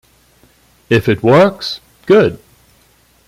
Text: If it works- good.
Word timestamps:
If 0.89 1.07
it 1.07 1.21
works- 1.21 1.79
good. 2.07 2.39